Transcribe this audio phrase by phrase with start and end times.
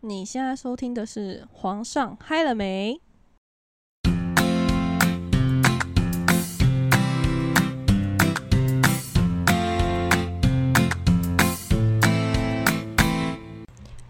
[0.00, 3.00] 你现在收听的是《皇上嗨了没》。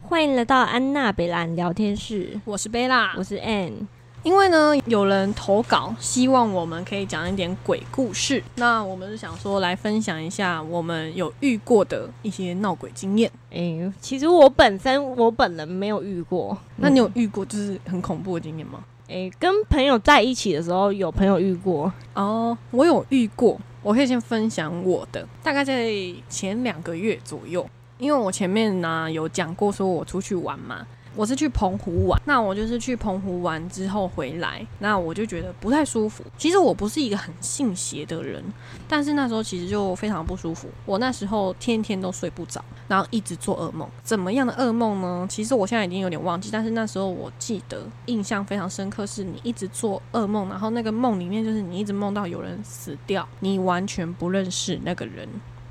[0.03, 3.87] 欢迎来到安娜贝兰聊天室，我是贝拉我，是 Ann。
[4.27, 8.43] 因为呢，有人投稿，希望我们可以讲一点鬼故事。
[8.57, 13.31] 那我们是想说来分享一下我们有遇过的一些闹鬼经验。
[13.53, 18.81] 哎、其实我本身我本人没有遇过，那你有遇过就是很恐怖的经验吗？
[19.09, 21.93] 哎、跟朋友在一起的时候，有朋友遇过。
[22.15, 25.89] 哦，我有遇过，我可以先分享我的，大概在
[26.29, 27.65] 前两个月左右，
[27.97, 30.85] 因为我前面呢有讲过，说我出去玩嘛。
[31.17, 36.23] 我是去澎湖玩，那我就是去澎湖玩之后回来，那我就觉得不太舒服。
[36.37, 38.45] 其实我不是一个很信邪的人，
[38.87, 40.69] 但是那时候其实就非常不舒服。
[40.85, 43.89] 我那时候天天都睡不着，然后一直做噩梦。
[44.03, 45.27] 怎么样的噩梦呢？
[45.29, 55.27] 其实我现在已经有点忘记，但是那时候我记得印象非常深刻，是你一直做噩梦，然后那个梦里面就是你一直梦到有人死掉，你完全不认识那个人，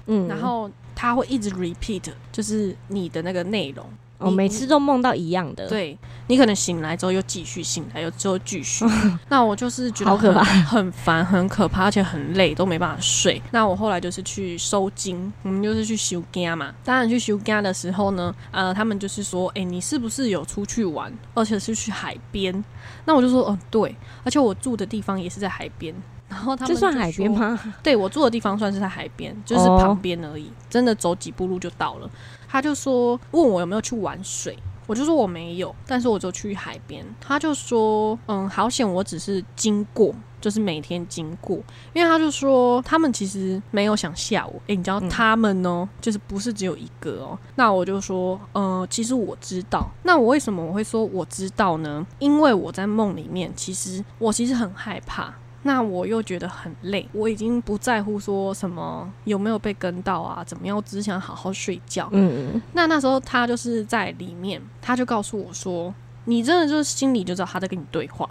[0.08, 3.86] 嗯，然后他会一直 repeat，就是你的那个内容。
[4.18, 8.86] 我、每次都梦到一样的。，对你可能醒来之后又继续醒来，又之后继续。
[9.30, 13.42] 那我就是觉得好可怕很很烦、很可怕，而且很累，都没办法睡。
[13.52, 16.74] 那我后来就是去收金，我们就是去修家嘛。
[16.84, 22.64] 当然去修家的时候呢，呃，他们就是说，哎、你是不是有出去玩，而且是去海边？
[23.06, 25.94] 那我就说，嗯、对，而且我住的地方也是在海边。
[26.28, 26.92] 然后他们这算？
[26.92, 27.58] 海边吗？
[27.84, 32.10] 对我住的地方算是在海边，就是哦旁边而已，真的走几步路就到了。
[32.48, 34.58] 他就说问我有没有去玩水，
[34.88, 37.06] 我就说我没有，但是我就去海边。
[37.20, 41.58] 他就说嗯，好险，我只是经过，就是每天经过，
[41.94, 44.54] 因为他就说他们其实没有想吓我。
[44.68, 47.38] 诶，你知道嗯他们哦，就是不是只有一个哦。
[47.56, 49.90] 那我就说呃，其实我知道。
[50.04, 52.06] 那我为什么我会说我知道呢？
[52.20, 55.34] 因为我在梦里面，其实我其实很害怕。
[55.68, 62.08] 那我又觉得很累，我已经不在乎说什么有没有被跟到啊，怎么样，我只想好好睡觉。
[62.12, 65.92] 嗯，那那时候他就是在里面，他就告诉我说
[66.26, 68.30] ：“你真的就是心里就知道他在跟你对话。”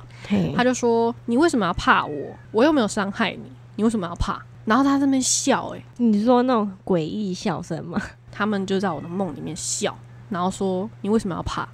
[0.55, 2.37] 他，就说：“你为什么要怕我？
[2.53, 8.01] 我又没有伤害你，你为什么要怕？”然后他在那边笑、欸，你说那种诡异笑声吗？
[8.31, 9.99] 他们就在我的梦里面笑，
[10.31, 11.69] 然后说：“你为什么要怕？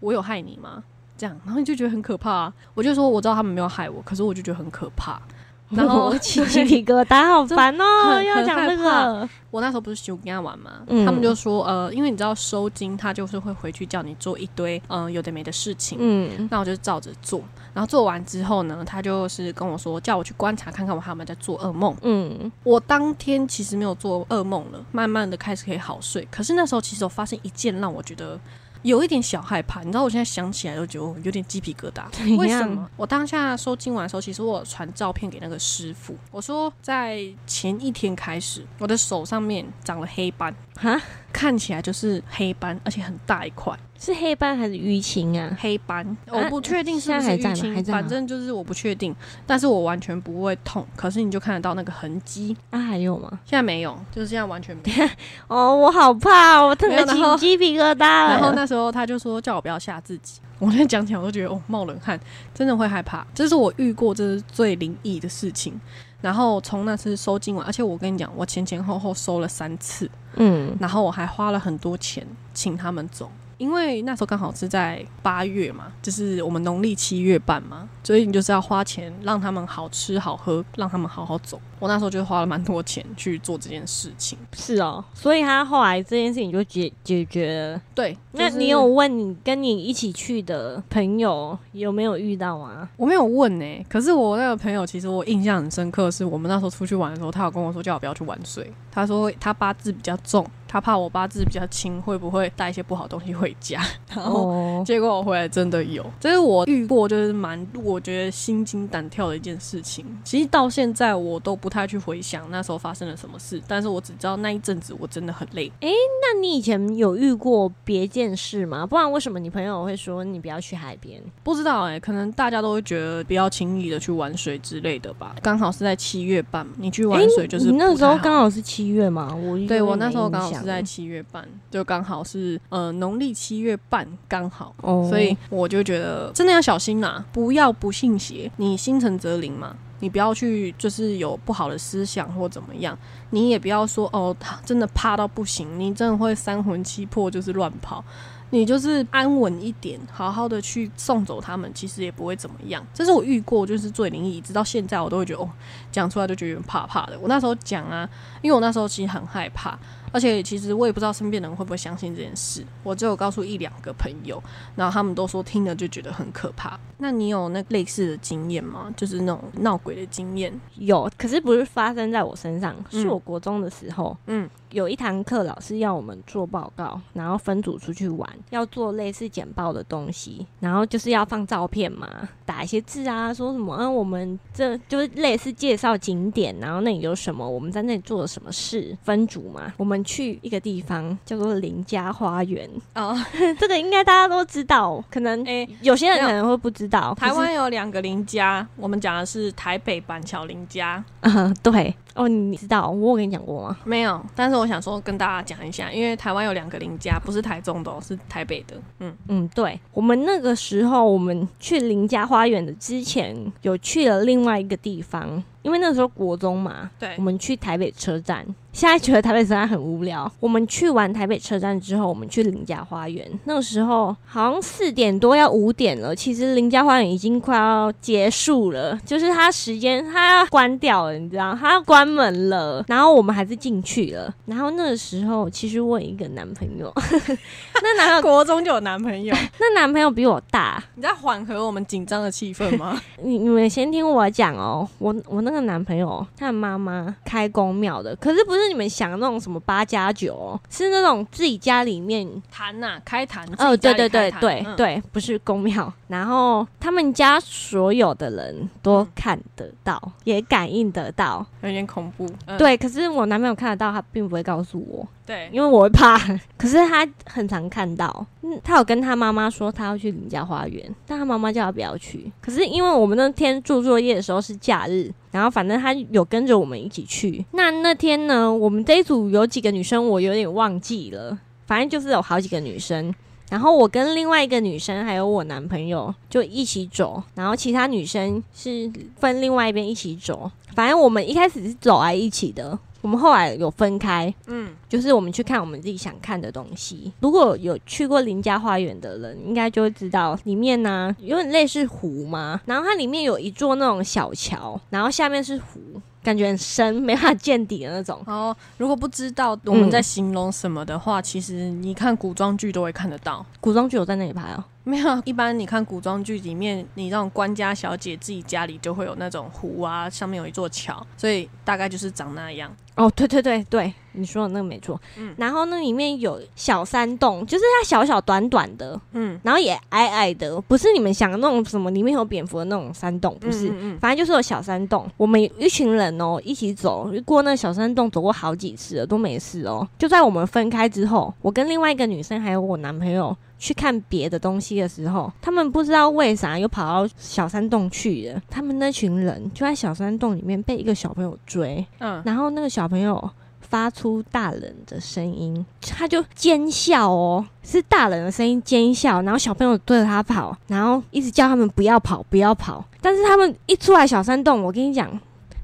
[0.00, 0.84] 我有害你吗？”
[1.18, 2.52] 这样，然后你就觉得很可怕、啊。
[2.72, 5.20] 我就说我知道他们没有害我，可是我就觉得很可怕。
[5.68, 9.28] 然后我起鸡皮疙瘩，好烦哦、 很要讲这个。
[9.50, 15.98] 我那时候不是休跟他玩嘛，嗯他们就说呃，因为你知道收金，他就是会回去叫你做一堆嗯、呃有的没的事情。
[16.00, 17.42] 嗯，那我就照着做，
[17.74, 21.94] 然后做完之后呢，他就是跟我说，叫我去观察看看我还有没有在做噩梦。
[22.00, 26.26] 嗯，我当天其实没有做噩梦了，慢慢的开始可以好睡。
[26.30, 28.40] 可是那时候其实我发现一件让我觉得
[28.82, 32.04] 有一点小害怕，你知道我现在想起来都觉得有点鸡皮疙瘩。
[32.36, 32.88] 为什么？
[32.96, 41.00] 我当下收金完的时候，其实我有传照片给那个师傅，我说在前一天开始，我的手上面长了黑斑，哈，
[41.32, 45.56] 看起来就是黑斑，而且很大一块是黑斑还是淤青啊？
[45.60, 46.16] 黑斑。
[46.28, 49.14] 我不确定是不是淤青还在反正就是我不确定，
[49.46, 52.56] 但是我完全不会痛，可是你就看得到那个痕迹。
[52.70, 53.28] 啊，还有吗？
[53.44, 55.08] 现在没有，就是现在完全没有。
[55.48, 58.30] 哦，我好怕，我特别起鸡皮疙瘩了。
[58.30, 62.18] 然后那时候他就说叫我不要吓自己，我现在讲起来我都觉得哦冒冷汗，
[62.54, 63.26] 真的会害怕。
[63.34, 65.78] 这是我遇过这是最灵异的事情。
[66.20, 81.60] 然后从那次收金完，而且我跟你讲，我前前后后收了三次，嗯，然后我还花了很多钱请他们走，因为那时候刚好是在八月嘛，就是我们农历七月半嘛，所以你就是要花钱让他们好吃好喝，让他们好好走。
[81.80, 84.36] 我那时候就花了蛮多钱去做这件事情。
[84.52, 87.80] 是哦，所以他后来这件事情就解解决了。
[87.94, 92.88] 对，那你有问你跟你一起去的朋友有没有遇到吗？
[92.96, 103.80] 我没有问呢、可是我那个朋友其实我印象很深刻，是我们那时候出去玩的时候，他有跟我说叫我不要去玩水，他说他八字比较重，他怕我八字比较轻，会不会带一些不好东西回家？
[104.14, 110.04] 然后哦，结果我回来真的有，这是我遇过就是蛮我觉得心惊胆跳的一件事情。
[110.22, 115.72] 其实到现在我都不太去回想那时候发生了什么事，但是我只知道那一阵子我真的很累。
[115.80, 118.86] 哎那你以前有遇过别件事吗？
[118.86, 121.22] 不然为什么你朋友会说你不要去海边？
[121.42, 125.34] 不知道哎、可能大家都会觉得不要轻易的去玩水之类的吧。
[125.42, 129.34] 刚好是在七月半，你去玩水就是你那时候刚好是七月嘛？
[129.34, 139.76] 我对我那时候刚好是在七月半，就刚好是呃农历七月半刚好，哦，所以我就觉得真的要小心啦，不要不信邪，你心诚则灵嘛。
[140.00, 142.96] 你不要去就是有不好的思想或怎么样，
[143.30, 148.04] 你也不要说哦，他真的怕到不行，你真的会三魂七魄就是乱跑。
[148.50, 152.82] 你就是安稳一点，好好的去送走他们，其实也不会怎么样。
[152.94, 155.50] 这是我遇过就是最灵异，直到现在我都会觉得哦，
[155.90, 157.18] 讲出来就觉得有点怕怕的。
[157.18, 158.08] 我那时候讲啊，
[158.40, 159.78] 因为我那时候其实很害怕。
[160.12, 164.42] 而且其实我也不知道身边人会不会相信这件事，我只有告诉一两个朋友，
[164.76, 166.78] 然后他们都说听了就觉得很可怕。
[166.98, 168.92] 那你有那类似的经验吗？
[168.96, 170.52] 就是那种闹鬼的经验？
[170.76, 189.98] 有，可是不是发生在我身上，是我国中的时候，嗯，有一堂课老师要我们做报告，然后分组出去玩，要做类似简报的东西，然后就是要放照片嘛，打一些字啊，说什么嗯，我们这就是类似介绍景点，然后那里有什么，我们在那里做了什么事，分组嘛，我们。
[190.08, 193.14] 去一个地方叫做林家花园 哦，
[193.58, 197.12] 这个应该大家都知道，可能诶有些人可能会不知道。
[197.14, 201.04] 台湾有两个林家，我们讲的是台北板桥林家。
[201.20, 201.94] 嗯， 对。
[202.18, 203.78] 哦，你知道我有跟你讲过吗？
[203.84, 208.76] 没有，但是我想说跟大家讲一下，因为台湾有两个邻家，不是台中的，是台北的。
[208.98, 215.42] 嗯嗯，对，我们那个时候我们去邻家花园的之前，有去了另外一个地方。
[215.68, 218.42] 因为那时候国中嘛，对，我们去台北车站。
[218.72, 220.30] 现在觉得台北车站很无聊。
[220.38, 223.28] 我们去完台北车站之后，我们去林家花园。
[223.44, 232.82] 那个时候好像四点多要五点了，其实林家花园已经快要结束了，就是它时间它要关掉了，你知道，它要关门了。
[232.86, 234.32] 然后我们还是进去了。
[234.46, 236.90] 然后那个时候，其实我有一个男朋友，
[237.82, 240.82] 那男朋友国中就有男朋友，那男朋友比我大。
[240.94, 243.00] 你在缓和我们紧张的气氛吗？
[243.22, 245.57] 你你们先听我讲哦，我我那个。
[245.62, 255.92] 男朋友他的妈妈开公庙的，可是不是你们想的那种什么八加九，是那种自己家里面坛呐，开坛哦，对对对对对，不是公庙。
[256.08, 262.26] 然后他们家所有的人都看得到，也感应得到，有点恐怖。
[262.58, 265.06] 对，可是我男朋友看得到，他并不会告诉我。
[265.26, 266.18] 对，因为我会怕。
[266.56, 272.32] 可是他很常看到，嗯，他有跟他妈妈说他要去林家花园，但他妈妈叫他不要去。
[272.40, 277.44] 可是因为我们那天做作业的时候是假日，然后反正他有跟着我们一起去。
[277.52, 281.38] 那那天呢，我们这一组有几个女生，我有点忘记了。
[281.66, 283.14] 反正就是有好几个女生，
[283.50, 290.50] 然后我跟另外一个女生还有我男朋友就一起走，然后其他女生是分另外一边一起走。
[290.74, 292.78] 反正我们一开始是走在一起的。
[293.00, 297.12] 我们后来有分开，嗯，就是我们去看我们自己想看的东西。
[297.20, 305.80] 如果有去过林家花园的人，应该就会知道里面呢有点类似湖嘛，然后它里面有一座那种小桥，然后下面是湖。
[306.22, 308.22] 感觉很深，没法见底的那种。
[308.26, 313.44] 哦，如果不知道我们在形容什么的话，其实你看古装剧都会看得到。
[313.60, 314.66] 古装剧有在那里拍啊？
[314.84, 322.74] 没有，一般你看古装剧里面，你那种官家小姐自己家里就会有那种湖啊，上面有一座桥，所以大概就是长那样。
[322.94, 325.00] 哦，对对对对，你说的那个没错。
[325.16, 335.08] 嗯，然后那里面有小山洞，就是它小小短短的，嗯，然后也矮矮的，不是你们想的那种什么里面有蝙蝠的那种山洞，不是，嗯反正就是有小山洞。
[335.16, 339.86] 我们一群人哦一起走过那小山洞，走过好几次了都没事哦。
[339.98, 343.36] 就在我们分开之后，我跟另外一个女生还有我男朋友。
[343.60, 348.40] 去看别的东西的时候，他们不知道为啥又跑到小山洞去了。
[348.48, 353.28] 他们那群人就在小山洞里面被一个小朋友追，嗯，然后那个小朋友
[353.68, 362.84] 发出大人的声音，他就尖笑哦，是大人的声音尖笑，然后小朋友对着他跑，然后一直叫他们不要跑，不要跑。
[363.00, 365.08] 但是他们一出来小山洞，我跟你讲，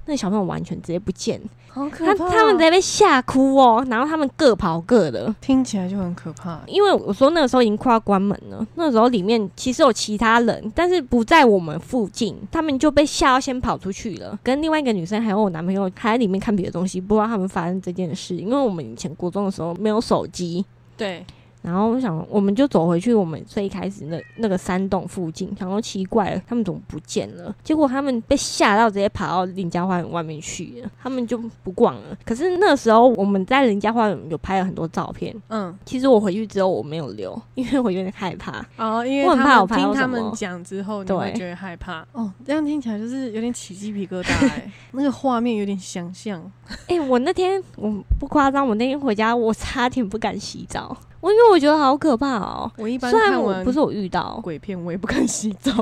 [0.07, 1.41] 那小朋友完全直接不见。
[1.75, 6.61] 他他们直接被吓哭哦，然后他们各跑各的，听起来就很可怕。
[6.67, 14.39] 因为我说那个时候已经快要关门了，那时候里面其实有其他人，但是不在我们附近，他们就被吓到先跑出去了。
[14.41, 18.37] 跟另外一个女生还有我男朋友还在里面看别的东西，不知道他们发生这件事。
[18.37, 20.65] 因为我们以前国中的时候没有手机，
[20.97, 21.27] 对。
[21.64, 27.56] 然后我想，我们就走回去我们最开始那那个山洞附近，想说奇怪了，他们怎么不见了？
[27.64, 32.16] 结果他们被吓到，直接跑到林家花园外面去了，他们就不逛了。
[32.23, 42.30] 可是那时候我们在林家花园有拍了很多照片，嗯，其实我回去之后我没有留，因为我有点害怕哦，因为我很怕我听他们讲之后你会觉得害怕哦。
[42.44, 46.52] 这样听起来就是有点起鸡皮疙瘩， 哎，那个画面有点想象。
[46.88, 47.90] 哎，我那天我
[48.21, 50.94] 不夸张，我那天回家我差点不敢洗澡。
[51.25, 55.73] 我因为我觉得好可怕哦，我一般虽然我不是我遇到鬼片，我也不敢洗澡，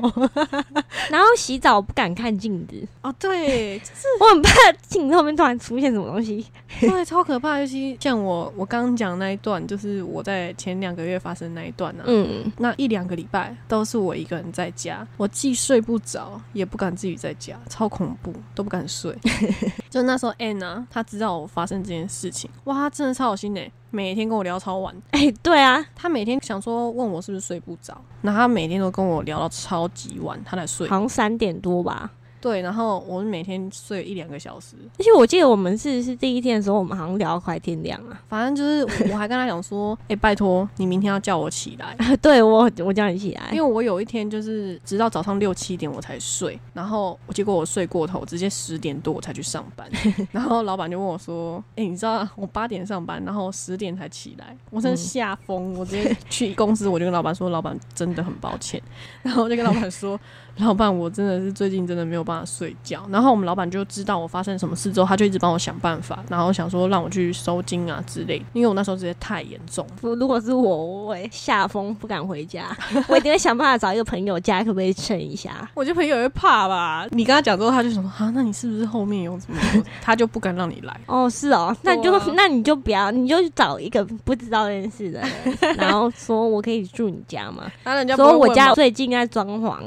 [1.10, 4.50] 然后洗澡不敢看镜子哦，对， 就是我很怕
[4.86, 6.46] 镜子后面突然出现什么东西，
[6.78, 7.58] 对，超可怕。
[7.58, 19.12] 尤其像我我刚刚讲那一段，就是我在前两个月发生那一段呢，嗯，那一两个礼拜都是我一个人在家，我既睡不着，也不敢自己在家，超恐怖，都不敢睡。
[19.90, 23.72] 就那时候，Anna 她知道我发生这件事情，哇，她真的超有心诶。
[23.94, 24.94] 每天跟我聊超晚。
[25.10, 32.10] 哎，对啊，他每天想说问我是不是睡不着，那他每天都跟我聊到超级晚，他才睡，好像三点多吧。
[32.42, 38.20] 对，然后我们每天睡一两个小时，而且我记得我们是是第一天的时候，我们好像聊到快天亮啊。
[38.28, 41.96] 反正就是我还跟他讲说，哎，拜托你明天要叫我起来。
[42.20, 49.88] 对我，我叫你起来，因为我有一天就是直到早上六七点我才睡，然后结果我睡过头，直接十点多我才去上班。
[50.32, 55.74] 然后老板就问我说，哎，你知道我八点上班，然后十点才起来，我真的吓疯。
[55.78, 58.82] 我直接去公司，我就跟老板说，老板真的很抱歉。
[59.22, 60.18] 然后我就跟老板说。
[60.58, 63.04] 老板，我真的是最近真的没有办法睡觉。
[63.10, 68.42] 然后我们老板就知道我发生什么事之后，他就一直帮我想办法，然后想说让我去收金啊之类。
[68.52, 72.74] 因为我那时候直接太严重，如果是我，我会吓疯，不敢回家。
[73.08, 75.68] 我一定会想办法找一个朋友家，可不可以蹭一下？
[75.74, 77.06] 我觉得朋友会怕吧。
[77.10, 79.58] 你跟他讲之后，他就想说啊，那你是不是后面有什么？
[80.00, 81.00] 他就不敢让你来。
[81.06, 87.64] 哦，是哦，那你就那你就不要，你就找一个不知道认识的人， 然后说我可以住你家吗？
[87.84, 89.78] 那人家说我家最近在装潢。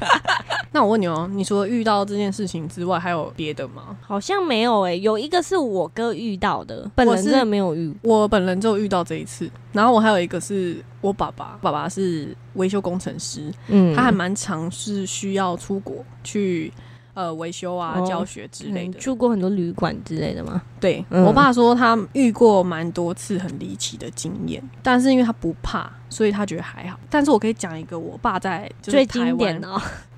[0.72, 3.96] 那我问你哦，你除了遇到这件事情之外，还有别的吗？
[4.00, 9.50] 好像没有诶，有一个是我哥遇到的，本人真的没有遇，我本人就遇到这一次。
[9.72, 16.72] 然后我还有一个是我爸爸，爸爸是维修工程师，嗯，他还蛮常是需要出国去。
[17.14, 20.62] 呃，维修啊，教学之类的，住过很多旅馆之类的吗？
[20.80, 26.98] 对我爸说，他遇过蛮多次很离奇的经验，但是因为他不怕，所以他觉得还好。
[27.08, 29.68] 但是我可以讲一个，我爸在最经典的。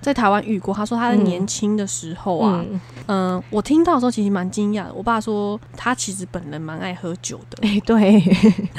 [0.01, 2.63] 在台湾遇过，他说他在年轻的时候啊，
[3.07, 4.93] 嗯，我听到的时候其实蛮惊讶的。
[4.93, 8.23] 我爸说他其实本人蛮爱喝酒的，哎，对。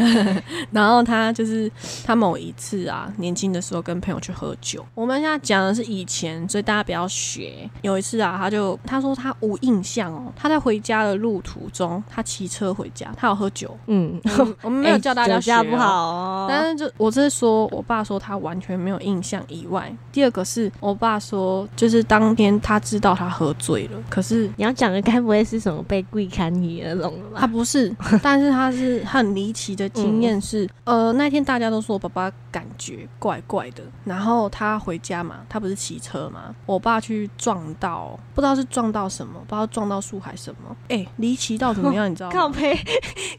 [0.70, 1.72] 然后他就是
[2.06, 4.86] 他某一次啊，年轻的时候跟朋友去喝酒。
[4.94, 7.68] 我们现在讲的是以前，所以大家不要学。
[7.82, 13.76] 有一次啊，他就他说他无印象哦，他在回家的路途中，他骑车回家，他有喝酒。
[13.88, 14.22] 嗯，
[14.62, 16.46] 我们没有叫大家学不好哦。
[16.48, 21.20] 但是就我这是说我爸说他完全没有印象以外，第二个是我爸。
[21.26, 27.40] 说，就是当天他知道他喝醉了，可是你要讲的该不会是什么被跪砍你那种吧？
[27.40, 42.12] 他不是， 但是他是很离奇的经验是，呃，那天大家都说我爸爸感觉怪怪的，然后他回家嘛，他不是骑车嘛，我爸去撞到，不知道是撞到什么，不知道撞到树还是什么，哎，离奇到怎么样？
[42.12, 42.36] 你知道 吗？
[42.36, 42.76] 靠背，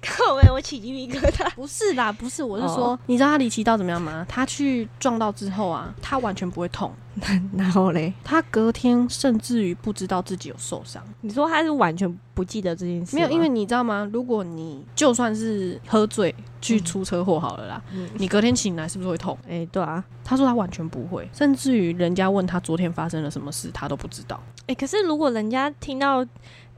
[0.02, 1.49] 靠背，我起鸡皮疙瘩。
[1.54, 4.26] 不是啦，不是，我是说，你知道他离奇到怎么样吗？
[4.28, 6.92] 他去撞到之后啊，他完全不会痛。
[7.56, 11.02] 然后嘞，他隔天甚至于不知道自己有受伤。
[11.22, 13.16] 你说他是完全不记得这件事？
[13.16, 14.06] 没有，因为你知道吗？
[14.12, 17.82] 如果你就算是喝醉去出车祸好了啦，
[18.18, 19.38] 你隔天醒来是不是会痛？
[19.48, 20.04] 哎，对啊。
[20.22, 24.38] 他说他完全不会，甚至于人家问他昨天发生了什么事，他都不知道。
[24.66, 26.26] 哎，可是如果人家听到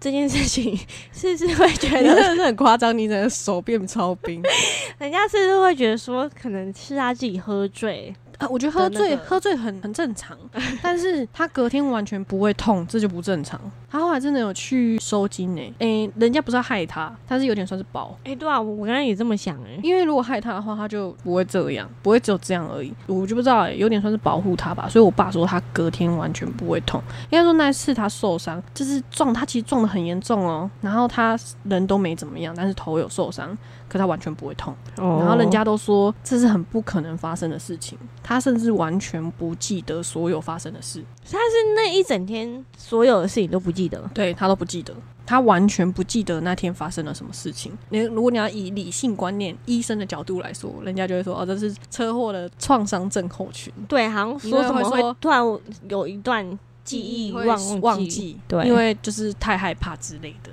[0.01, 0.79] 这件事情，
[1.13, 2.97] 是不是会觉得真的是很夸张？
[2.97, 4.43] 你的手变超冰，
[4.99, 8.15] 人家是不是会觉得说，可能是他自己喝醉？
[8.39, 10.37] 啊，我觉得喝醉喝醉很很正常，
[10.81, 13.61] 但是他隔天完全不会痛，这就不正常。
[13.91, 18.17] 他后来真的有去收金呢，哎，人家不是要害他，他是有点算是保。
[18.23, 22.95] 哎，对啊，我我刚刚也这么想哎，因为如果害他的话，他就不会这样，不会只有这样而已。
[23.07, 24.89] 我就不知道哎，有点算是保护他吧。
[24.89, 33.57] 所以我爸说他隔天完全不会痛，应该说那次他受伤就是撞他，其实撞的很严重哦，然后他人都没怎么样，但是头有受伤。
[33.89, 44.95] 可他完全不会痛，然后人家都说这是很不可能发生的事情，他甚至完全不记得所有发生的事，他是那一整天所有的事情都不记得，对他都不记得，
[45.25, 47.73] 他完全不记得那天发生了什么事情。
[47.89, 55.43] 你如果你要以理性观念、医生的角度来说，人家就会说哦，这是车祸的创伤症候群，对，好像说什么会突然
[55.89, 56.47] 有一段
[56.85, 60.51] 记忆忘忘记，对，因为就是太害怕之类的，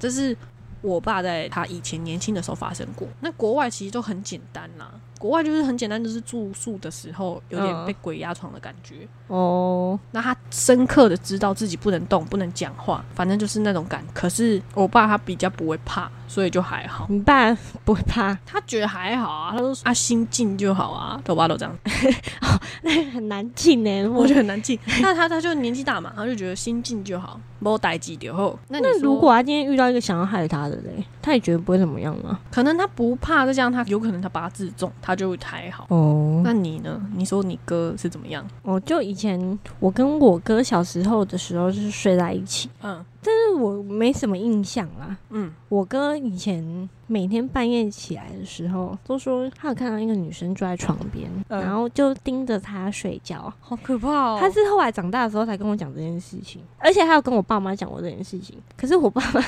[0.00, 0.36] 这是。
[0.82, 3.08] 我爸在他以前年轻的时候发生过。
[3.22, 4.92] 那国外其实都很简单啦，
[5.24, 9.08] 国外就是很简单，就是住宿的时候有点被鬼压床的感觉。
[9.28, 14.04] 哦，那他深刻的知道自己不能动，不能讲话，反正就是那种感。
[14.12, 17.06] 可是我爸他比较不会怕，所以就还好。
[17.08, 21.74] 你爸不会怕，他觉得还好啊，他说啊心静就好啊，我爸都这样。
[22.82, 24.78] 那很难静呢， 我觉得很难静。
[25.00, 27.40] 那他他就年纪大嘛，他就觉得心静就好。
[27.64, 32.38] 没待几点后，那如果他今天遇到一个想要害他的嘞，他也觉得不会怎么样吗？
[32.52, 35.86] 可能他不怕，再加上他有可能他八字重，他就会还好。
[35.88, 37.00] 哦，那你呢？
[37.16, 38.46] 你说你哥是怎么样？
[38.64, 43.02] 哦，就以前我跟我哥小时候的时候就是睡在一起，嗯。
[43.24, 45.16] 但是我没什么印象啦。
[45.30, 46.88] 嗯，我哥以前。
[47.06, 54.38] 每天半夜起来的时候，都说他有看到一个女生坐在床边，然后就盯着他睡觉，好可怕哦！
[54.40, 58.56] 他是后来长大的时候才跟我讲这件事情，而且他有跟我爸妈讲过这件事情。
[58.74, 59.40] 可是我爸妈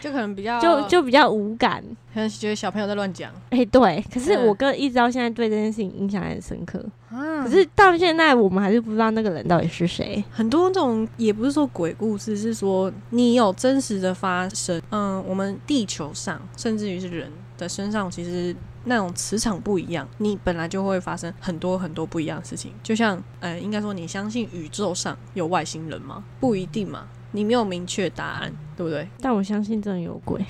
[0.00, 3.32] 就可能比较 就就比较无感，可能觉得小朋友在乱讲。
[3.50, 4.04] 哎，对。
[4.12, 6.84] 可是我哥一直到现在对这件事情印象很深刻。
[7.10, 10.22] 可是到现在我们还是不知道那个人到底是谁。
[10.30, 14.80] 很多这种也不是说鬼故事，是说你有真实的发生。
[14.90, 17.14] 嗯，我们地球上甚至于是。
[17.14, 18.52] 人的身上其实
[18.84, 22.72] 那种磁场不一样，你本来就会发生很多很多不一样的事情。
[22.82, 26.22] 就像，呃，应该说你相信宇宙上有外星人吗？
[26.40, 29.08] 不一定嘛，你没有明确答案，对不对？
[29.20, 30.44] 但我相信真的有鬼，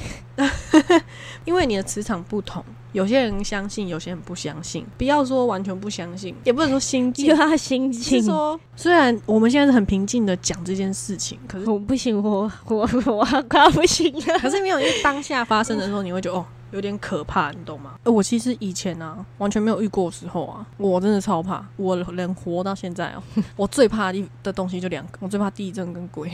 [1.44, 2.64] 因为你的磁场不同。
[2.92, 4.86] 有些人相信，有些人不相信。
[4.96, 8.22] 不要说完全不相信，也不能说心静，就他心静。
[8.22, 14.38] 说，虽然我们现在是很平静的讲这件事情，可是我不行，我我我快要不行了。
[14.38, 16.46] 可是没有，因为当下发生的时候，你会觉得哦。
[16.74, 17.92] 有点可怕，你懂吗？
[18.02, 21.64] 呃，我其实以前啊，完全没有遇过时候啊，我真的超怕。
[21.76, 23.22] 我能活到现在哦，
[23.54, 26.28] 我最怕的的东西就两个，我最怕地震跟鬼。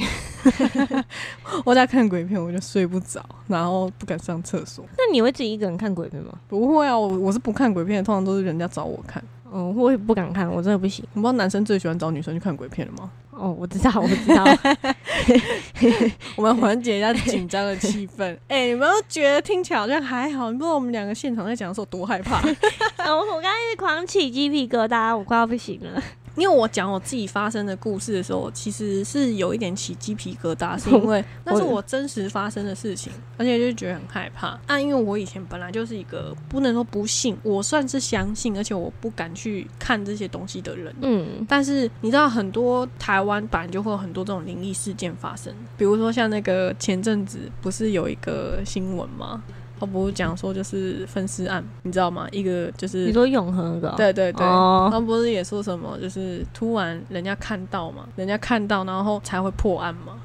[1.63, 4.83] 我在看鬼片，我就睡不着，然后不敢上厕所。
[4.97, 6.33] 那你会自己一个人看鬼片吗？
[6.49, 9.23] 不会啊，我我是不看鬼片，通常都是人家找我看。
[9.53, 11.05] 嗯，我也不敢看，我真的不行。
[11.13, 13.11] 你不知道男生最喜欢找女生去看鬼片了吗？
[13.33, 14.45] 哦，我知道，我知道。
[16.37, 18.37] 我们缓解一下紧张的气氛。
[18.49, 22.41] 哎，你们都觉得听起来好像还好，你不知道我们两个现场在讲的时候多害怕。
[23.07, 26.03] 我 我刚才是狂起鸡皮疙瘩，我快要不行了。
[26.41, 34.59] 因为我讲我自己发生的故事的时候，其实是有一点起鸡皮疙瘩，是因为 那是我真实发生的事情，而且就觉得很害怕。
[34.67, 40.95] 啊，因为我以前本来就是一个不能说不信，我算是相信，而且我不敢去看这些东西的人。
[41.03, 49.43] 嗯，但是你知道，很多台湾版就会有很多这种灵异事件发生，比如说像那个前阵子不是有一个新闻吗？
[49.81, 52.29] 他不是讲说就是分尸案，你知道吗？
[52.31, 60.21] 一个就是你说永恒的，对对对，他们不是也说什么，就是突然人家看到嘛，人家看到然后才会破案嘛。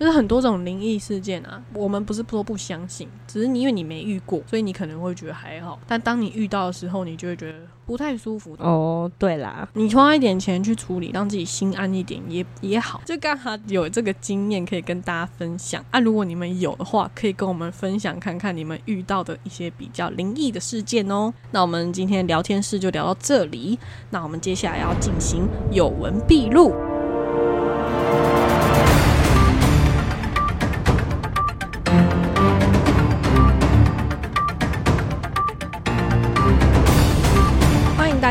[0.00, 5.78] 就是很多种灵异事件啊，我们不是说不相信，只是你因为你没遇过，所以你可能会觉得还好。
[5.86, 7.58] 但当你遇到的时候，你就会觉得
[7.92, 8.56] 不太舒服。
[8.58, 13.02] 哦，对啦，你花一点钱去处理，让自己心安一点也也好。
[13.04, 16.00] 就刚好有这个经验可以跟大家分享啊。
[16.00, 21.30] 如果你们有的话，可以跟我们分享看看你们遇到的一些比较灵异的事件哦。
[21.50, 23.78] 那我们今天聊天室就聊到这里，
[24.08, 26.72] 那我们接下来要进行有文必录。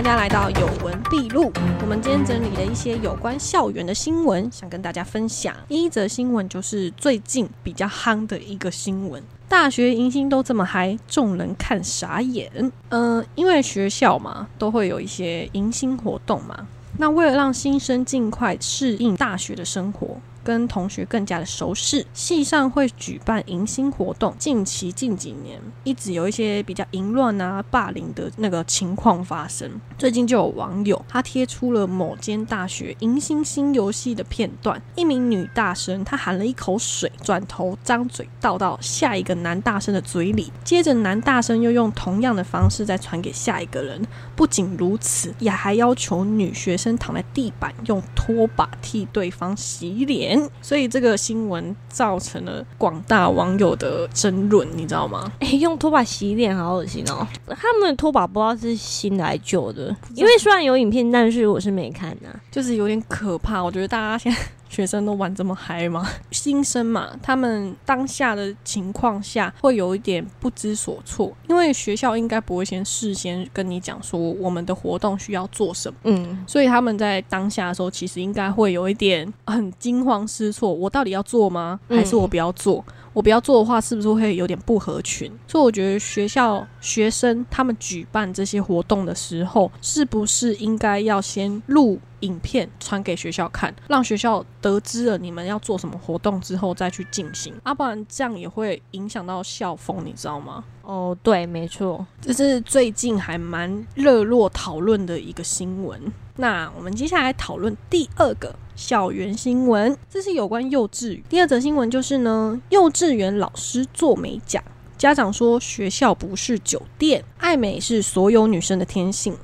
[0.03, 5.55] 大家来到有文必录，我们今天整理了一些有关校园的新闻，想跟大家分享。
[5.67, 12.71] 一则新闻就是最近比较夯的一个新闻：大学迎新都这么嗨，众人看傻眼。
[12.89, 16.65] 嗯，因为学校嘛，都会有一些迎新活动嘛。
[16.97, 20.17] 那为了让新生尽快适应大学的生活。
[20.43, 24.35] 跟同学更加的熟识，系上会举办迎新活动。
[24.37, 29.69] 近期近几年一直有一些比较淫乱啊、霸凌的那个情况发生。
[29.97, 44.01] 最近就有网友他贴出了某间大学迎新新游戏的片段，一名女大生她含了一口水，转头张嘴倒到下一个男大生的嘴里，接着男大生又用同样的方式再传给下一个人。
[44.35, 50.30] 不仅如此，也还要求女学生躺在地板用拖把替对方洗脸。
[50.61, 55.31] 所以这个新闻造成了广大网友的争论，你知道吗？
[55.39, 57.27] 哎，用拖把洗脸好恶心哦！
[57.47, 63.63] 他们的拖把不知道是新的还是旧的，因为虽然有影片，但是我是没看啊，就是有点可怕。
[63.63, 64.37] 我觉得大家现在。
[64.71, 66.07] 学生都玩这么嗨吗？
[66.31, 81.77] 新生嘛，他们当下的情况下会有一点不知所措，因为学校应该不会先事先跟你讲说我们的活动需要做什么，嗯，所以他们在当下的时候其实应该会有一点很惊慌失措，我到底要做吗？
[81.89, 82.83] 还是我不要做？
[83.13, 85.31] 我不要做的话，是不是会有点不合群？
[85.47, 91.99] 所以我觉得学校学生他们举办这些活动的时候，是不是应该要先录？
[92.21, 100.63] 影片传给学校看，让学校得知了你们要做什么活动之后再去进行，啊不然这样也会影响到校风，你知道吗？
[100.83, 105.99] 哦，对，没错，这是最近还蛮热络讨论的一个新闻。
[106.41, 111.23] 那我们接下来讨论第二个校园新闻，这是有关幼稚园。
[111.29, 114.63] 第二则新闻就是呢，幼稚园老师做美甲，
[114.97, 119.37] 家长说学校不是酒店，爱美是所有女生的天性。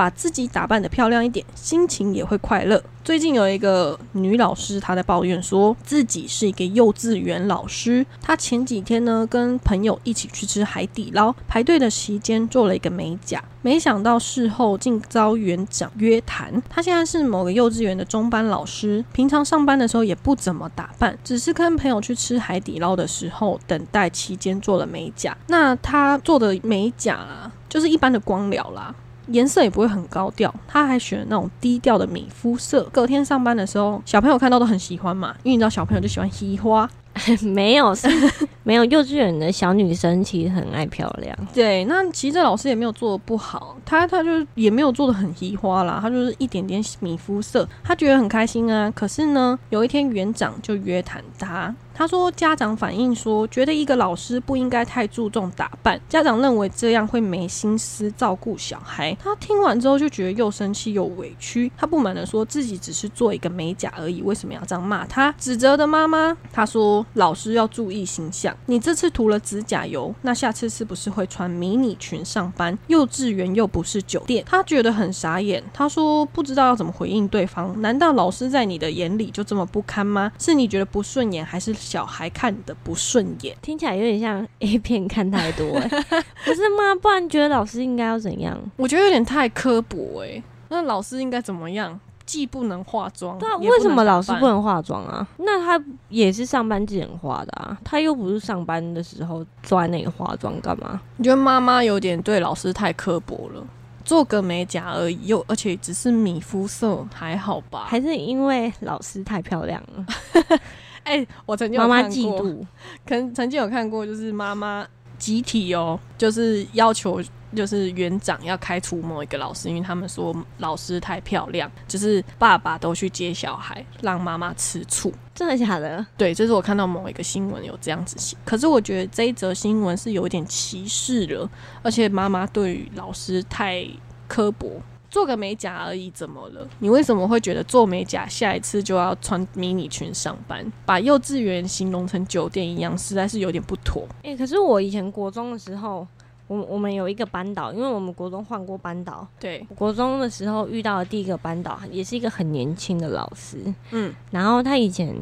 [0.00, 2.82] 把自己打扮的漂亮一点，心情也会快乐。
[3.04, 8.06] 最近有一个女老师，她在抱怨说自己是一个幼稚园老师。
[8.18, 16.62] 她前几天呢，跟朋友一起去吃海底捞，排队的期间做了一个美甲，没想到事后竟遭园长约谈。
[16.70, 25.36] 她现在是某个幼稚园的中班老师，平常上班的时候也不怎么打扮，只是跟朋友去吃海底捞的时候，等待期间做了美甲。
[25.48, 28.94] 那她做的美甲啊，就是一般的光疗啦。
[29.32, 32.82] 颜色也不会很高调，他还选那种低调的米肤色。
[32.92, 36.88] 隔天上班的时候，小朋友看到都很喜欢嘛，因为你知道小朋友就喜欢嘻花。
[37.42, 38.08] 没有，是
[38.62, 41.36] 没有幼稚园的小女生其实很爱漂亮。
[41.52, 48.90] 对，那其实这老师也没有做的不好，他他就也没有做的很移花啦，他就是一点点米肤色，他觉得很开心啊。
[48.94, 51.74] 可是呢，有一天园长就约谈他。
[52.00, 56.00] 他说：“家长反映说，觉得一个老师不应该太注重打扮。
[56.08, 59.14] 家长认为这样会没心思照顾小孩。
[59.22, 61.70] 他听完之后就觉得又生气又委屈。
[61.76, 65.30] 他不满的说自己只是做一个美甲而已，为什么要这样骂他？
[65.32, 68.56] 指责的妈妈，他说：老师要注意形象。
[68.64, 72.78] 你这次涂了指甲油，那下次是不是会穿迷你裙上班？
[72.86, 74.42] 幼稚园又不是酒店。
[74.48, 75.62] 他觉得很傻眼。
[75.74, 77.78] 他说不知道要怎么回应对方。
[77.82, 80.32] 难道老师在你的眼里就这么不堪吗？
[80.38, 85.88] 是你觉得不顺眼，还是？”小孩看的不顺眼，听起来有点像 A 片看太多，哎，
[86.46, 86.94] 不是吗？
[87.02, 88.56] 不然觉得老师应该要怎样？
[88.76, 91.98] 我觉得有点太刻薄，哎，那老师应该怎么样？
[92.24, 95.26] 既不能化妆，对啊，为什么老师不能化妆啊？
[95.38, 101.00] 那他也是上班之前化的啊，他又不是上班的时候坐在那里化妆干嘛？
[101.16, 103.66] 你觉得妈妈有点对老师太刻薄了？
[104.04, 107.86] 做个美甲而已，又而且只是米肤色，还好吧？
[107.88, 110.06] 还是因为老师太漂亮了？
[111.04, 112.64] 哎，我曾经妈妈嫉妒，
[113.06, 114.86] 可能曾经有看过，就是妈妈
[115.18, 117.22] 集体哦，就是要求
[117.54, 125.12] 就是园长要开除某一个老师，因为他们说老师太漂亮，就是爸爸都去接小孩，让妈妈吃醋。
[125.34, 126.04] 真的假的？
[126.16, 128.36] 对，这是我看到某一个新闻有这样子写。
[128.44, 131.50] 可是我觉得这一则新闻是有点歧视了，
[131.82, 133.86] 而且妈妈对于老师太
[134.28, 134.80] 刻薄。
[135.10, 136.66] 做个美甲而已，怎么了？
[136.78, 140.64] 你为什么会觉得做美甲下一次就要穿迷你裙上班？
[140.86, 144.06] 把幼稚园形容成酒店一样，实在是有点不妥。
[144.22, 146.06] 哎，可是我以前国中的时候，
[146.46, 149.26] 我我们有一个班导，因为我们国中换过班导。
[149.40, 153.58] 对，国中的时候遇到的第一个班导，也是一个很年轻的老师。
[153.90, 155.12] 嗯，然后他以前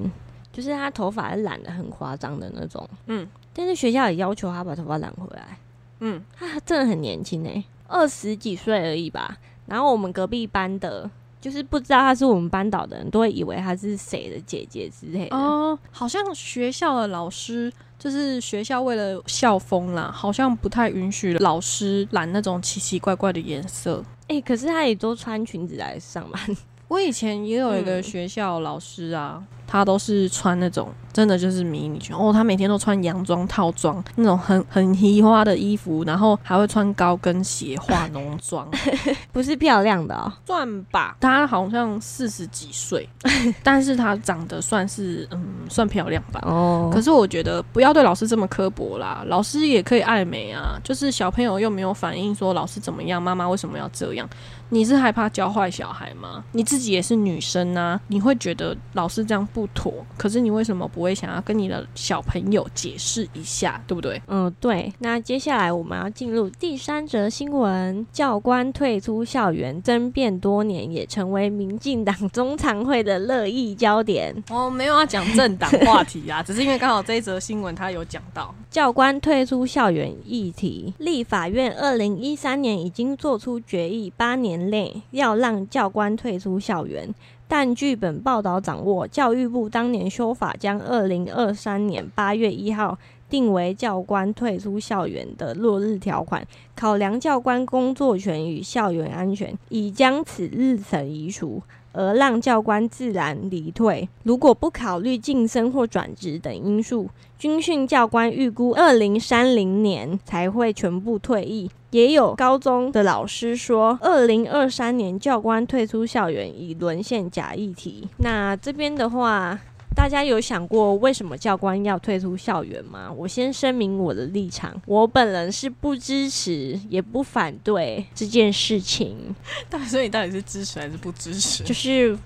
[0.52, 2.86] 就是他头发染的很夸张的那种。
[3.06, 5.58] 嗯，但是学校也要求他把头发染回来。
[6.00, 9.38] 嗯，他真的很年轻哎，二十几岁而已吧。
[9.68, 11.08] 然后我们隔壁班的，
[11.40, 15.36] 就是不知道他是我们班导的人，都会以为他是谁的姐姐之类的。
[15.36, 24.02] 哦，好像学校的老师，就是学校为了校风啦，好像不太允许老师染那种奇奇怪怪的颜色。
[24.28, 26.56] 哎，可是他也都穿裙子来上班。
[26.88, 30.88] 我以前也有一个学校老师啊，他都是穿那种。
[31.10, 38.68] 真的就是迷你裙哦，她每天都穿洋装套装，那种很很奇花的衣服，然后还会穿高跟鞋、化浓妆，
[39.32, 41.16] 不是漂亮的哦，算吧。
[41.18, 43.08] 她好像四十几岁，
[43.64, 46.40] 但是她长得算是嗯算漂亮吧。
[46.44, 50.78] 哦，可是我觉得不要对老师这么刻薄啦，老师也可以爱美啊。
[50.84, 54.28] 就是小朋友又没有反应说老师怎么样，妈妈为什么要这样？
[54.70, 56.44] 你是害怕教坏小孩吗？
[56.52, 61.12] 你自己也是女生啊，你会觉得老师这样不妥，可是你为什么不会？
[61.18, 64.22] 想要跟你的小朋友解释一下，对不对？
[64.28, 64.92] 嗯，对。
[65.00, 74.32] 那接下来我们要进入第三则新闻：教官退出校园争辩多年，也成为民进党中常会的热议焦点。
[74.48, 80.94] 我没有要讲政党话题啊， 只是因为刚好这一则新闻他有讲到教官退出校园议题。
[80.98, 87.12] 立法院二零一三年已经做出决议，八年内要让教官退出校园。
[87.50, 92.98] 但据本报道掌握，教育部当年修法，将二零二三年八月一号
[93.30, 101.62] 定为教官退出校园的落日条款，考量教官工作权与校园安全，已将此日程移除。
[101.92, 104.08] 而让教官自然离退。
[104.22, 111.70] 如果不考虑晋升或转职等因素，军训教官预估二零三零年才会全部退役。
[111.90, 118.08] 也有高中的老师说，二零二三年教官退出校园已沦陷假议题。
[118.18, 119.58] 那这边的话。
[119.98, 123.10] 大家有想过为什么教官要退出校园吗？
[123.10, 129.34] 我先声明我的立场，我本人是不支持也不反对这件事情。
[129.88, 131.64] 所以你到底是支持还是不支持？
[131.64, 132.16] 就是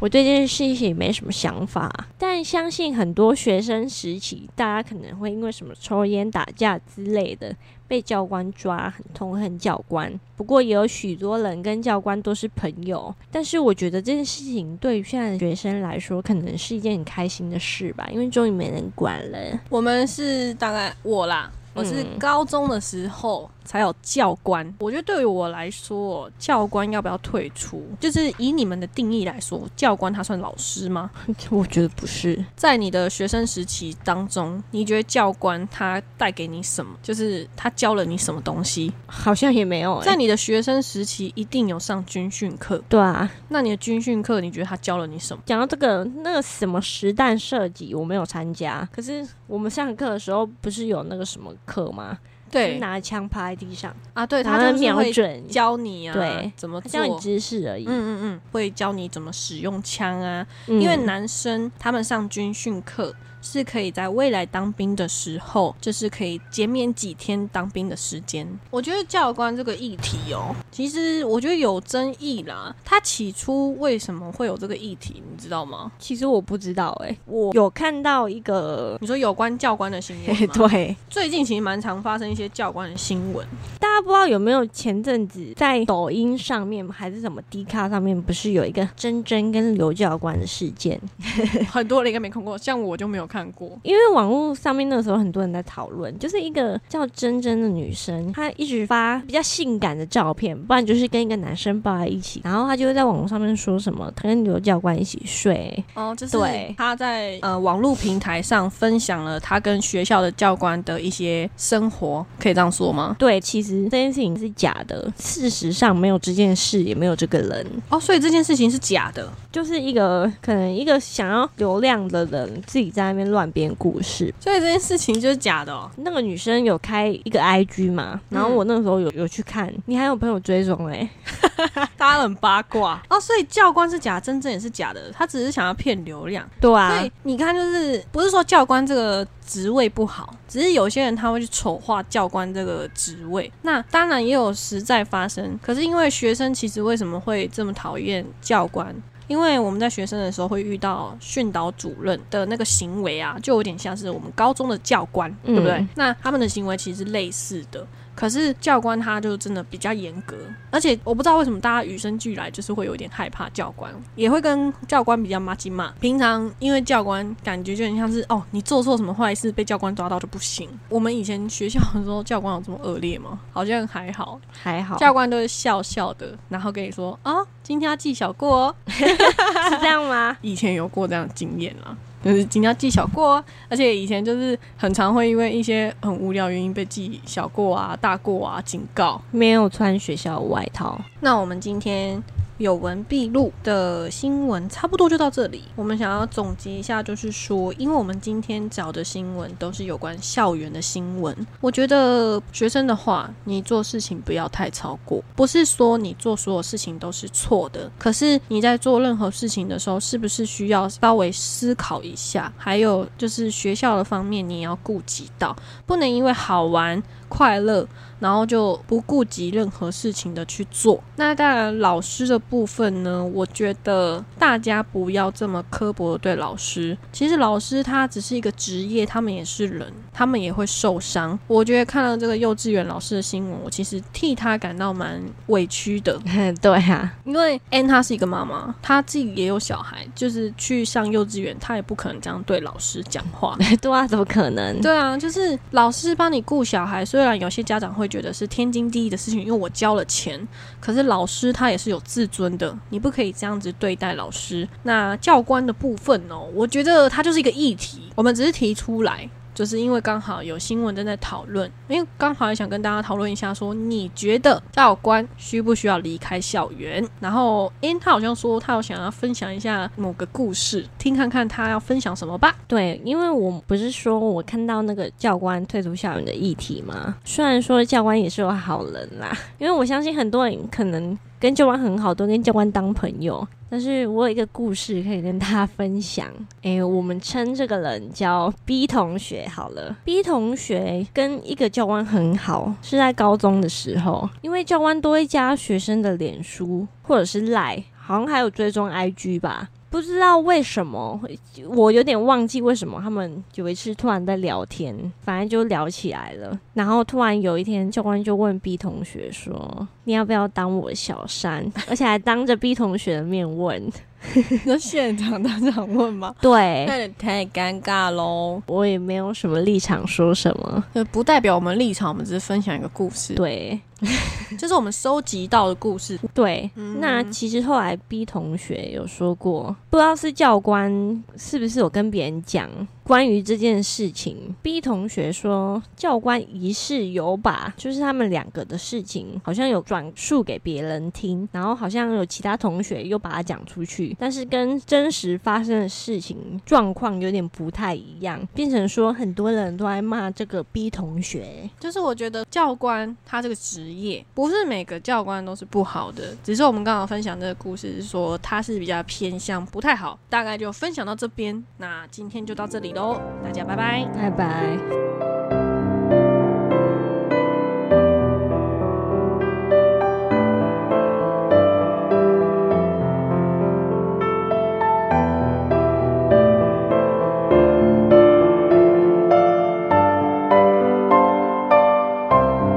[0.00, 1.88] 我对这件事情没什么想法。
[2.18, 7.54] 但相信很多学生时期，大家可能会因为什么抽烟、打架之类的。
[7.86, 10.12] 被教官抓，很痛恨教官。
[10.36, 13.12] 不过也有许多人跟教官都是朋友。
[13.32, 19.60] 但是我觉得这件事情对于现在的学生来说，可能是一件很开心的事吧，因为终于没人管了。
[19.68, 21.50] 我们是大概我啦。
[21.80, 31.10] 我是高中的时候才有教官，我觉得对于我来说，教官要不要退出，就是以你们的定义来说，教官他算老师吗？
[31.48, 32.44] 我觉得不是。
[32.54, 36.94] 在你的学生时期当中，你觉得教官他带给你什么？
[37.02, 38.92] 就是他教了你什么东西？
[39.06, 40.02] 好像也没有。
[40.02, 42.82] 在你的学生时期，一定有上军训课。
[42.88, 45.42] 对啊，那你的军训课，你觉得他教了你什么？
[45.46, 48.86] 讲到这个，那个什么实弹射击，我没有参加。
[48.92, 51.54] 可是我们上课的时候，不是有那个什么？
[51.70, 52.18] 课吗？
[52.50, 57.84] 对，拿枪趴在地上啊，对他瞄准教你啊，对，怎么教你知识而已。
[57.84, 63.14] 嗯嗯嗯，会教你怎么使用枪啊，因为男生他们上军训课。
[63.42, 68.46] 是可以在未来当兵的时候，就是可以减免几天当兵的时间。
[68.70, 72.74] 我觉得教官这个议题哦，其实我觉得有争议啦。
[72.84, 75.90] 他起初为什么会有这个议题，你知道吗？
[75.98, 83.46] 其实我不知道哎，我有看到一个你说有关教官的新闻 对，最近其实蛮常发生一些教官的新闻。
[83.78, 91.00] 大家不知道有没有前阵子在抖音上面还是什么 D 卡上面，不是有一个真真跟刘教官的事件？
[91.72, 93.29] 很多人应该没看过，像我就没有。
[93.30, 113.14] 看过，因为网络上面那时候很多人在讨论，就是一个叫珍珍的女生，她一直发比较性感的照片，不然就是跟一个男生抱在一起，然后她就会在网络上面说什么她跟刘教官一起睡哦，就是对她在呃网络平台上分享了她跟学校的教官的一些生活，可以这样说吗？
[113.16, 123.19] 对，其实这件事情是假的，事实上没有这件事，也没有这个人哦，所以这件事情是假的，就是一个可能一个想要流量的人自己在那边。
[123.30, 125.72] 乱编故事，所以这件事情就是假的。
[125.72, 125.90] 哦。
[125.96, 131.08] 那个女生有开一个 IG 嘛，然后我那时候有有去看，你还有朋友追踪哎，
[131.96, 133.20] 大家很八卦哦。
[133.20, 136.48] 所以教官是假，真正也是假的，他只是想要骗流量。
[136.60, 143.50] 对啊，所以你看，就是不是说教官这个职位不好，只是有些人他会去丑化教官这个职位。
[143.62, 148.94] 那当然也有实在发生，可是因为学生其实为什么会这么讨厌教官？
[149.30, 155.86] 因为我们在学生的时候会遇到训导主任的那个行为啊，就有点像是我们高中的教官，对不对？
[155.94, 157.86] 那他们的行为其实类似的。
[158.20, 160.36] 可是教官他就真的比较严格，
[160.70, 165.90] 而且我不知道为什么大家与生俱来就是会有点害怕教官，也会跟教官比较骂鸡骂。
[166.00, 170.68] 平常因为教官感觉就很像是哦，你做错什么坏事被教官抓到就不行。
[170.90, 173.40] 我们以前学校的时候，教官有这么恶劣吗？
[173.52, 174.98] 好像还好，还好。
[174.98, 180.36] 教官都是笑笑的，然后跟你说啊，今天要记小过，哦， 是这样吗？
[180.42, 181.96] 以前有过这样的经验啊。
[182.22, 189.20] 就是今天要记小过，而且以前就是很常会因为一些很无聊原因被记小过啊、大过啊、警告。
[189.30, 191.00] 没有穿学校外套。
[191.20, 192.22] 那我们今天。
[192.60, 195.64] 有文必录的新闻差不多就到这里。
[195.74, 201.34] 我们想要总结一下，就是说，因为我们今天找的新闻都是有关校园的新闻。
[201.62, 205.24] 我觉得学生的话，你做事情不要太超过。
[205.34, 212.52] 不是说你做所有事情都是错的，可是你在做任何事情的时候，是不是需要稍微思考一下？
[212.58, 217.88] 还有就是学校的方面，你也要顾及到，不能因为好玩快乐。
[218.20, 221.02] 然后就不顾及任何事情的去做。
[221.16, 226.94] 那当然，老师的部分呢，我觉得大家不要这么刻薄对老师。
[227.10, 231.38] 其实老师他只是一个职业，他们也是人，他们也会受伤。
[231.46, 236.20] 我觉得看到这个幼稚园老师的新闻，我其实替他感到蛮委屈的。
[236.60, 243.56] 对啊，因为 N 她是一个妈妈，她自己也有小孩，就是去上幼稚园，她也不可能这样对老师讲话。
[243.80, 244.78] 对啊，怎么可能？
[244.82, 248.10] 对啊，就是老师帮你顾小孩，虽然有些家长会。
[248.10, 250.44] 觉得是天经地义的事情，因为我交了钱。
[250.80, 254.68] 可是老师他也是有自尊的，你不可以这样子对待老师。
[254.82, 259.30] 那教官的部分哦，我觉得它就是一个议题，我们只是提出来。
[259.54, 267.06] 就是因为刚好有新闻正在讨论，因为刚好也想跟大家讨论一下，说你觉得教官需不需要离开校园？
[267.20, 272.54] 然后，诶，他好像说他有想要分享一下某个故事，听看看他要分享什么吧。
[272.66, 277.16] 对，因为我不是说我看到那个教官退出校园的议题吗？
[277.24, 281.18] 虽然说教官也是有好人啦，因为我相信很多人可能。
[281.40, 283.48] 跟教官很好，都跟教官当朋友。
[283.70, 286.26] 但是我有一个故事可以跟大家分享。
[286.62, 289.96] 诶，我们称这个人叫 B 同学好了。
[290.04, 299.68] B 同学跟一个教官很好，是在高中的时候，因为教官多一家学生的脸书或者是赖，好像还有追踪 IG 吧。
[299.90, 301.20] 不知道为什么，
[301.68, 306.58] 我有点忘记为什么他们有一次突然在聊天，反正就聊起来了。
[306.74, 313.90] 然后突然有一天，教官就问 B 同学说：“你要不要当我小三？”而且还当着 B 同学的面问。
[314.64, 316.34] 那现场当场问吗？
[316.40, 318.62] 对，那也太尴尬喽。
[318.66, 323.34] 我也没有什么立场说什么，不代表我们立场，我们只是分享一个故事。
[323.34, 323.80] 对。
[324.58, 326.18] 这是我们收集到的故事。
[326.32, 330.90] 对，那其实后来 B 同学有说过，不知道是教官
[331.36, 332.66] 是不是有跟别人讲
[333.04, 334.54] 关于这件事情。
[334.62, 351.68] B 同学说，教官疑似有把就是他们两个的事情，好像有转述给别人听，然后好像有其他同学又把它讲出去，但是跟真实发生的事情状况有点不太一样，变成说很多人都在骂这个 B 同学。
[351.78, 365.39] 就是我觉得教官他这个职业不是每个教官都是不好的，只是我们刚刚分享这个故事是说他是比较偏向不太好，大概就分享到这边，那今天就到这里喽，大家拜拜，拜拜。